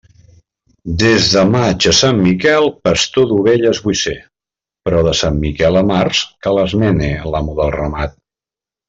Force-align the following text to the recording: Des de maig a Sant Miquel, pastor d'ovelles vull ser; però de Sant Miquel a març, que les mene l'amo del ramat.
Des 1.01 1.25
de 1.33 1.41
maig 1.55 1.85
a 1.91 1.93
Sant 1.97 2.21
Miquel, 2.29 2.65
pastor 2.87 3.27
d'ovelles 3.31 3.81
vull 3.85 3.99
ser; 4.05 4.15
però 4.89 5.03
de 5.09 5.13
Sant 5.23 5.37
Miquel 5.45 5.79
a 5.83 5.85
març, 5.95 6.23
que 6.47 6.55
les 6.61 6.75
mene 6.85 7.13
l'amo 7.35 7.59
del 7.61 7.75
ramat. 7.81 8.17